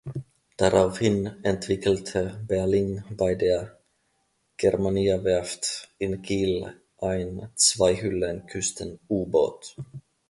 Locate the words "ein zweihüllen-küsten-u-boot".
6.97-9.75